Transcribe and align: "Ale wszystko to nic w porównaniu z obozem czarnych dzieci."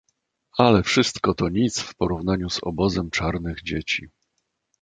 "Ale 0.57 0.83
wszystko 0.83 1.33
to 1.33 1.49
nic 1.49 1.79
w 1.79 1.95
porównaniu 1.95 2.49
z 2.49 2.59
obozem 2.63 3.09
czarnych 3.09 3.63
dzieci." 3.63 4.07